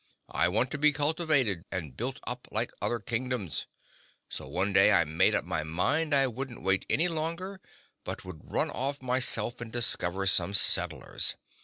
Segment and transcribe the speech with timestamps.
[0.31, 3.67] "I want to be cultivated and built up like other Kingdoms.
[4.29, 7.61] So, one day I made up my mind I wouldn't wait any longer
[8.03, 11.35] but would run off myself and discover some settlers.